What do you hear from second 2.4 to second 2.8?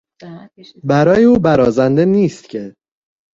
که...